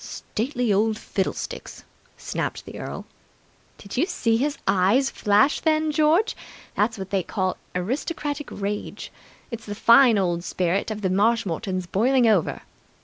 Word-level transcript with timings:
"Stately 0.03 0.73
old 0.73 0.97
fiddlesticks!" 0.97 1.83
snapped 2.17 2.65
the 2.65 2.79
earl. 2.79 3.05
"Did 3.77 3.97
you 3.97 4.07
see 4.07 4.35
his 4.35 4.57
eyes 4.67 5.11
flash 5.11 5.59
then, 5.59 5.91
George? 5.91 6.35
That's 6.73 6.97
what 6.97 7.11
they 7.11 7.21
call 7.21 7.55
aristocratic 7.75 8.47
rage. 8.49 9.11
It's 9.51 9.67
the 9.67 9.75
fine 9.75 10.17
old 10.17 10.43
spirit 10.43 10.89
of 10.89 11.01
the 11.03 11.11
Marshmoretons 11.11 11.85
boiling 11.85 12.25
over." 12.27 12.61